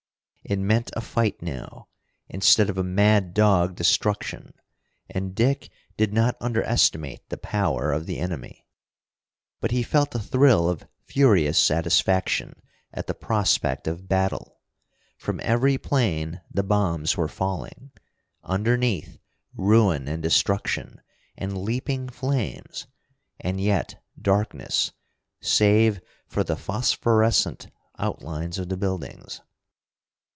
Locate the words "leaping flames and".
21.63-23.61